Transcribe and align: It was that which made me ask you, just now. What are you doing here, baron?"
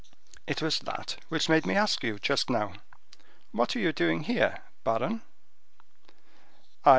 It 0.47 0.63
was 0.63 0.79
that 0.79 1.17
which 1.29 1.47
made 1.47 1.63
me 1.63 1.75
ask 1.75 2.01
you, 2.01 2.17
just 2.17 2.49
now. 2.49 2.73
What 3.51 3.75
are 3.75 3.79
you 3.79 3.93
doing 3.93 4.23
here, 4.23 4.63
baron?" 4.83 5.21